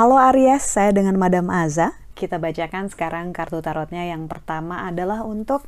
Halo 0.00 0.16
Aries, 0.16 0.64
saya 0.64 0.96
dengan 0.96 1.20
Madam 1.20 1.52
Aza. 1.52 1.92
Kita 2.16 2.40
bacakan 2.40 2.88
sekarang 2.88 3.36
kartu 3.36 3.60
tarotnya. 3.60 4.08
Yang 4.08 4.32
pertama 4.32 4.88
adalah 4.88 5.24
untuk 5.28 5.64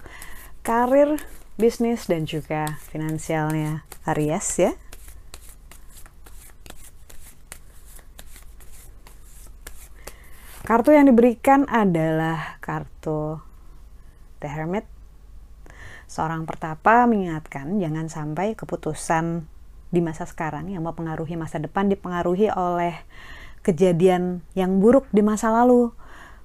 karir, 0.64 1.20
bisnis, 1.60 2.08
dan 2.08 2.24
juga 2.24 2.80
finansialnya 2.88 3.84
Aries 4.08 4.48
ya. 4.56 4.72
Kartu 10.64 10.96
yang 10.96 11.08
diberikan 11.08 11.68
adalah 11.68 12.56
kartu 12.64 13.36
The 14.40 14.48
Hermit. 14.48 14.91
Seorang 16.12 16.44
pertapa 16.44 17.08
mengingatkan 17.08 17.80
jangan 17.80 18.12
sampai 18.12 18.52
keputusan 18.52 19.48
di 19.88 20.04
masa 20.04 20.28
sekarang 20.28 20.68
yang 20.68 20.84
mempengaruhi 20.84 21.40
masa 21.40 21.56
depan 21.56 21.88
dipengaruhi 21.88 22.52
oleh 22.52 23.00
kejadian 23.64 24.44
yang 24.52 24.76
buruk 24.76 25.08
di 25.08 25.24
masa 25.24 25.48
lalu. 25.48 25.88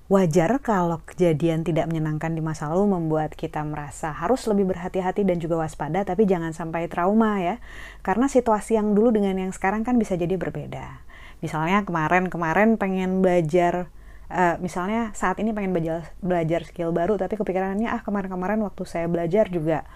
Wajar 0.08 0.64
kalau 0.64 1.04
kejadian 1.04 1.68
tidak 1.68 1.92
menyenangkan 1.92 2.32
di 2.32 2.40
masa 2.40 2.72
lalu 2.72 2.96
membuat 2.96 3.36
kita 3.36 3.60
merasa 3.68 4.16
harus 4.16 4.48
lebih 4.48 4.72
berhati-hati 4.72 5.28
dan 5.28 5.36
juga 5.36 5.60
waspada, 5.60 6.08
tapi 6.08 6.24
jangan 6.24 6.56
sampai 6.56 6.88
trauma 6.88 7.44
ya. 7.44 7.60
Karena 8.08 8.32
situasi 8.32 8.80
yang 8.80 8.96
dulu 8.96 9.12
dengan 9.12 9.36
yang 9.36 9.52
sekarang 9.52 9.84
kan 9.84 10.00
bisa 10.00 10.16
jadi 10.16 10.40
berbeda. 10.40 11.04
Misalnya 11.44 11.84
kemarin-kemarin 11.84 12.80
pengen 12.80 13.20
belajar 13.20 13.92
uh, 14.32 14.56
misalnya 14.60 15.12
saat 15.16 15.40
ini 15.40 15.52
pengen 15.52 15.72
belajar 15.76 16.12
belajar 16.20 16.62
skill 16.68 16.92
baru 16.96 17.16
tapi 17.16 17.36
kepikirannya 17.40 17.92
ah 17.92 18.02
kemarin-kemarin 18.04 18.60
waktu 18.64 18.84
saya 18.84 19.06
belajar 19.12 19.48
juga 19.52 19.88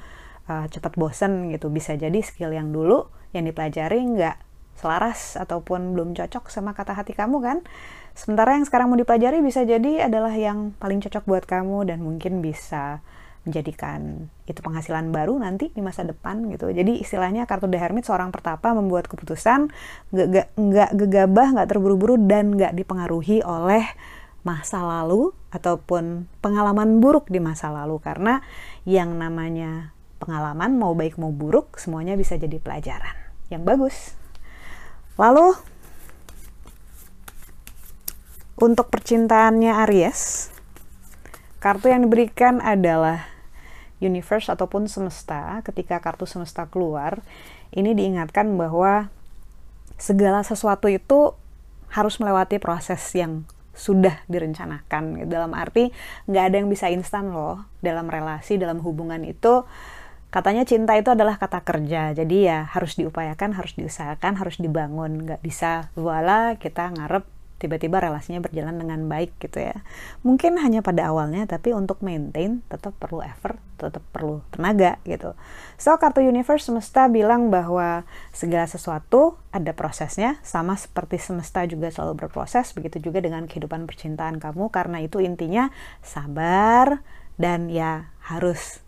uh, 0.48 0.66
cepat 0.68 0.96
bosen 0.96 1.52
gitu 1.54 1.72
bisa 1.72 1.96
jadi 1.96 2.20
skill 2.24 2.52
yang 2.56 2.72
dulu 2.72 3.08
yang 3.32 3.48
dipelajari 3.48 4.00
nggak 4.02 4.38
selaras 4.82 5.38
ataupun 5.38 5.94
belum 5.94 6.18
cocok 6.18 6.50
sama 6.50 6.74
kata 6.74 6.98
hati 6.98 7.14
kamu 7.14 7.38
kan. 7.44 7.58
Sementara 8.12 8.60
yang 8.60 8.68
sekarang 8.68 8.92
mau 8.92 9.00
dipelajari 9.00 9.40
bisa 9.40 9.64
jadi 9.64 10.10
adalah 10.10 10.36
yang 10.36 10.76
paling 10.82 11.00
cocok 11.00 11.24
buat 11.24 11.46
kamu 11.48 11.88
dan 11.88 12.04
mungkin 12.04 12.44
bisa 12.44 13.00
menjadikan 13.42 14.30
itu 14.46 14.62
penghasilan 14.62 15.10
baru 15.10 15.34
nanti 15.42 15.74
di 15.74 15.82
masa 15.82 16.06
depan 16.06 16.46
gitu. 16.54 16.70
Jadi 16.70 17.02
istilahnya 17.02 17.50
kartu 17.50 17.66
The 17.72 17.80
Hermit 17.80 18.06
seorang 18.06 18.30
pertapa 18.30 18.76
membuat 18.76 19.10
keputusan 19.10 19.72
nggak 20.12 20.94
gegabah, 20.94 21.48
nggak 21.58 21.68
terburu-buru 21.72 22.20
dan 22.22 22.54
nggak 22.54 22.76
dipengaruhi 22.76 23.42
oleh 23.42 23.86
masa 24.42 24.82
lalu 24.82 25.34
ataupun 25.54 26.26
pengalaman 26.42 26.98
buruk 26.98 27.30
di 27.30 27.38
masa 27.38 27.70
lalu 27.70 28.02
karena 28.02 28.42
yang 28.90 29.14
namanya 29.22 29.94
pengalaman 30.18 30.78
mau 30.78 30.94
baik 30.98 31.22
mau 31.22 31.30
buruk 31.30 31.78
semuanya 31.78 32.18
bisa 32.18 32.38
jadi 32.38 32.58
pelajaran 32.58 33.14
yang 33.54 33.62
bagus. 33.66 34.18
Lalu 35.20 35.54
untuk 38.62 38.94
percintaannya 38.94 39.74
Aries, 39.90 40.54
kartu 41.58 41.90
yang 41.90 42.06
diberikan 42.06 42.62
adalah 42.62 43.26
universe 44.02 44.50
ataupun 44.50 44.86
semesta. 44.86 45.62
Ketika 45.66 45.98
kartu 46.02 46.30
semesta 46.30 46.70
keluar, 46.70 47.26
ini 47.74 47.94
diingatkan 47.98 48.54
bahwa 48.58 49.10
segala 49.98 50.46
sesuatu 50.46 50.90
itu 50.90 51.34
harus 51.94 52.18
melewati 52.18 52.58
proses 52.58 53.02
yang 53.14 53.46
sudah 53.82 54.22
direncanakan. 54.30 55.26
Dalam 55.26 55.58
arti 55.58 55.90
nggak 56.30 56.44
ada 56.54 56.56
yang 56.62 56.70
bisa 56.70 56.94
instan 56.94 57.34
loh 57.34 57.66
dalam 57.82 58.06
relasi, 58.06 58.62
dalam 58.62 58.78
hubungan 58.86 59.26
itu. 59.26 59.66
Katanya 60.32 60.64
cinta 60.64 60.96
itu 60.96 61.12
adalah 61.12 61.36
kata 61.42 61.66
kerja. 61.66 62.14
Jadi 62.16 62.48
ya 62.48 62.70
harus 62.70 62.96
diupayakan 62.96 63.58
harus 63.58 63.74
diusahakan 63.76 64.38
harus 64.38 64.62
dibangun. 64.62 65.26
Nggak 65.26 65.42
bisa 65.42 65.92
voila 65.98 66.56
kita 66.56 66.94
ngarep 66.94 67.26
tiba-tiba 67.62 68.02
relasinya 68.02 68.42
berjalan 68.42 68.74
dengan 68.82 69.06
baik 69.06 69.38
gitu 69.38 69.62
ya. 69.62 69.86
Mungkin 70.26 70.58
hanya 70.58 70.82
pada 70.82 71.14
awalnya 71.14 71.46
tapi 71.46 71.78
untuk 71.78 72.02
maintain 72.02 72.66
tetap 72.74 72.98
perlu 72.98 73.22
effort 73.22 73.61
tetap 73.88 74.04
perlu 74.14 74.44
tenaga 74.54 75.02
gitu 75.08 75.34
so 75.80 75.96
kartu 75.98 76.22
universe 76.22 76.70
semesta 76.70 77.10
bilang 77.10 77.50
bahwa 77.50 78.06
segala 78.36 78.70
sesuatu 78.70 79.40
ada 79.50 79.74
prosesnya 79.74 80.38
sama 80.46 80.78
seperti 80.78 81.18
semesta 81.18 81.66
juga 81.66 81.90
selalu 81.90 82.28
berproses 82.28 82.76
begitu 82.76 83.02
juga 83.10 83.24
dengan 83.24 83.50
kehidupan 83.50 83.90
percintaan 83.90 84.38
kamu 84.38 84.70
karena 84.70 85.02
itu 85.02 85.18
intinya 85.24 85.74
sabar 86.04 87.02
dan 87.42 87.72
ya 87.72 88.12
harus 88.22 88.84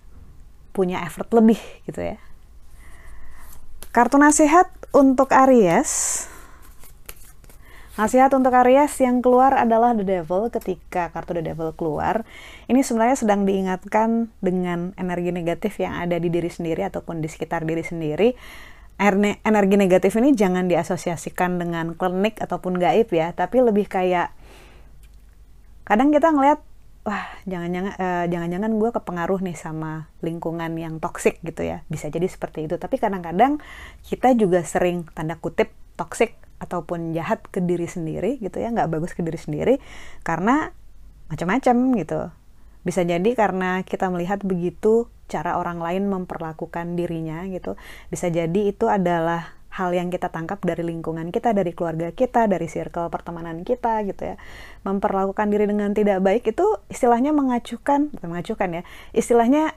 punya 0.74 1.06
effort 1.06 1.30
lebih 1.34 1.62
gitu 1.86 2.02
ya. 2.02 2.18
Kartu 3.94 4.18
nasihat 4.18 4.74
untuk 4.90 5.30
Aries. 5.30 6.26
Nasihat 7.94 8.34
untuk 8.34 8.50
Aries 8.58 8.98
yang 9.06 9.22
keluar 9.22 9.54
adalah 9.54 9.94
The 9.94 10.02
Devil 10.02 10.50
ketika 10.50 11.14
kartu 11.14 11.38
The 11.38 11.46
Devil 11.54 11.78
keluar. 11.78 12.26
Ini 12.66 12.82
sebenarnya 12.82 13.22
sedang 13.22 13.46
diingatkan 13.46 14.34
dengan 14.42 14.98
energi 14.98 15.30
negatif 15.30 15.78
yang 15.78 16.02
ada 16.02 16.18
di 16.18 16.34
diri 16.34 16.50
sendiri 16.50 16.82
ataupun 16.90 17.22
di 17.22 17.30
sekitar 17.30 17.70
diri 17.70 17.86
sendiri. 17.86 18.34
Energi 18.98 19.76
negatif 19.78 20.18
ini 20.18 20.34
jangan 20.34 20.66
diasosiasikan 20.66 21.62
dengan 21.62 21.94
klinik 21.94 22.42
ataupun 22.42 22.82
gaib 22.82 23.14
ya, 23.14 23.30
tapi 23.38 23.62
lebih 23.62 23.86
kayak 23.86 24.34
kadang 25.86 26.10
kita 26.10 26.34
ngelihat 26.34 26.66
wah 27.04 27.26
jangan-jangan 27.44 27.94
uh, 28.00 28.26
jangan-jangan 28.32 28.72
gue 28.80 28.90
kepengaruh 28.96 29.40
nih 29.44 29.58
sama 29.60 30.08
lingkungan 30.24 30.72
yang 30.80 31.04
toksik 31.04 31.44
gitu 31.44 31.68
ya 31.68 31.84
bisa 31.92 32.08
jadi 32.08 32.24
seperti 32.32 32.72
itu 32.72 32.80
tapi 32.80 32.96
kadang-kadang 32.96 33.60
kita 34.08 34.32
juga 34.40 34.64
sering 34.64 35.04
tanda 35.12 35.36
kutip 35.36 35.76
toksik 36.00 36.40
ataupun 36.64 37.12
jahat 37.12 37.44
ke 37.52 37.60
diri 37.60 37.86
sendiri 37.86 38.40
gitu 38.40 38.64
ya 38.64 38.72
nggak 38.72 38.88
bagus 38.88 39.12
ke 39.12 39.20
diri 39.20 39.36
sendiri 39.36 39.76
karena 40.24 40.72
macam-macam 41.28 41.76
gitu 42.00 42.22
bisa 42.84 43.04
jadi 43.04 43.30
karena 43.36 43.84
kita 43.84 44.08
melihat 44.08 44.44
begitu 44.44 45.12
cara 45.28 45.60
orang 45.60 45.80
lain 45.80 46.08
memperlakukan 46.08 46.96
dirinya 46.96 47.44
gitu 47.52 47.76
bisa 48.08 48.32
jadi 48.32 48.72
itu 48.72 48.88
adalah 48.88 49.56
hal 49.74 49.90
yang 49.90 50.14
kita 50.14 50.30
tangkap 50.30 50.62
dari 50.62 50.86
lingkungan 50.86 51.34
kita, 51.34 51.50
dari 51.50 51.74
keluarga 51.74 52.14
kita, 52.14 52.46
dari 52.46 52.70
circle 52.70 53.10
pertemanan 53.10 53.66
kita 53.66 54.06
gitu 54.06 54.22
ya. 54.22 54.36
Memperlakukan 54.86 55.50
diri 55.50 55.66
dengan 55.66 55.98
tidak 55.98 56.22
baik 56.22 56.54
itu 56.54 56.78
istilahnya 56.94 57.34
mengacukan, 57.34 58.14
bukan 58.14 58.28
mengacukan 58.30 58.70
ya, 58.70 58.82
istilahnya 59.18 59.74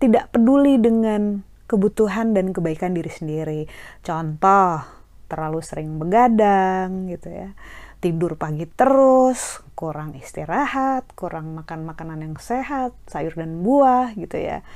tidak 0.00 0.32
peduli 0.32 0.80
dengan 0.80 1.44
kebutuhan 1.68 2.32
dan 2.32 2.56
kebaikan 2.56 2.96
diri 2.96 3.12
sendiri. 3.12 3.60
Contoh, 4.00 4.82
terlalu 5.30 5.62
sering 5.62 5.94
begadang 6.02 7.06
gitu 7.06 7.30
ya. 7.30 7.54
Tidur 8.02 8.34
pagi 8.34 8.66
terus, 8.66 9.62
kurang 9.78 10.18
istirahat, 10.18 11.06
kurang 11.14 11.54
makan 11.54 11.86
makanan 11.86 12.26
yang 12.26 12.34
sehat, 12.42 12.90
sayur 13.06 13.38
dan 13.38 13.62
buah 13.62 14.12
gitu 14.18 14.34
ya 14.34 14.66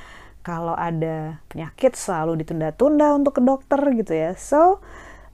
kalau 0.45 0.77
ada 0.77 1.41
penyakit 1.49 1.97
selalu 1.97 2.45
ditunda-tunda 2.45 3.17
untuk 3.17 3.33
ke 3.33 3.41
dokter 3.41 3.81
gitu 3.97 4.13
ya. 4.13 4.37
So, 4.37 4.77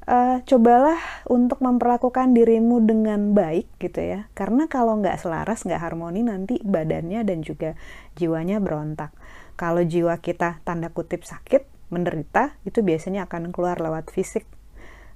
uh, 0.07 0.39
cobalah 0.47 0.97
untuk 1.27 1.59
memperlakukan 1.59 2.31
dirimu 2.31 2.79
dengan 2.87 3.35
baik 3.35 3.67
gitu 3.83 3.99
ya. 3.99 4.31
Karena 4.31 4.71
kalau 4.71 5.03
nggak 5.03 5.19
selaras, 5.19 5.67
nggak 5.67 5.83
harmoni 5.83 6.23
nanti 6.23 6.63
badannya 6.63 7.27
dan 7.27 7.43
juga 7.43 7.75
jiwanya 8.15 8.63
berontak. 8.63 9.11
Kalau 9.59 9.83
jiwa 9.83 10.15
kita 10.23 10.63
tanda 10.63 10.87
kutip 10.89 11.27
sakit, 11.27 11.67
menderita, 11.91 12.55
itu 12.63 12.79
biasanya 12.79 13.27
akan 13.27 13.51
keluar 13.51 13.83
lewat 13.83 14.15
fisik 14.15 14.47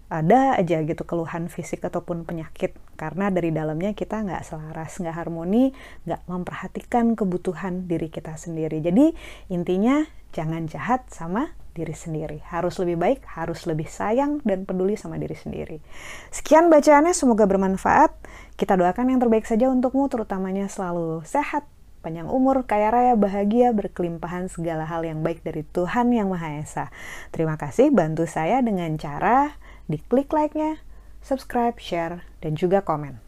ada 0.06 0.56
aja 0.56 0.86
gitu 0.86 1.02
keluhan 1.04 1.50
fisik 1.50 1.82
ataupun 1.82 2.24
penyakit. 2.24 2.78
Karena 2.96 3.34
dari 3.34 3.50
dalamnya 3.50 3.98
kita 3.98 4.22
nggak 4.22 4.44
selaras 4.46 5.02
nggak 5.02 5.16
harmoni 5.16 5.74
nggak 6.06 6.22
memperhatikan 6.30 7.18
kebutuhan 7.18 7.90
diri 7.90 8.14
kita 8.14 8.38
sendiri. 8.38 8.80
Jadi 8.80 9.12
intinya 9.50 10.06
jangan 10.32 10.70
jahat 10.70 11.10
sama 11.10 11.52
diri 11.76 11.92
sendiri. 11.92 12.40
Harus 12.48 12.80
lebih 12.80 12.96
baik 12.96 13.20
harus 13.28 13.68
lebih 13.68 13.90
sayang 13.90 14.40
dan 14.48 14.64
peduli 14.64 14.96
sama 14.96 15.20
diri 15.20 15.36
sendiri. 15.36 15.78
Sekian 16.32 16.72
bacaannya 16.72 17.12
semoga 17.12 17.44
bermanfaat. 17.50 18.16
Kita 18.56 18.80
doakan 18.80 19.12
yang 19.12 19.20
terbaik 19.20 19.44
saja 19.44 19.68
untukmu 19.68 20.08
terutamanya 20.08 20.72
selalu 20.72 21.28
sehat 21.28 21.68
panjang 22.06 22.30
umur, 22.30 22.70
kaya 22.70 22.94
raya, 22.94 23.18
bahagia, 23.18 23.74
berkelimpahan 23.74 24.46
segala 24.46 24.86
hal 24.86 25.02
yang 25.02 25.26
baik 25.26 25.42
dari 25.42 25.66
Tuhan 25.66 26.14
Yang 26.14 26.38
Maha 26.38 26.50
Esa. 26.62 26.86
Terima 27.34 27.58
kasih 27.58 27.90
bantu 27.90 28.30
saya 28.30 28.62
dengan 28.62 28.94
cara 29.02 29.58
di 29.86 30.02
klik 30.10 30.34
like-nya, 30.34 30.82
subscribe, 31.22 31.78
share, 31.78 32.26
dan 32.42 32.58
juga 32.58 32.82
komen. 32.82 33.26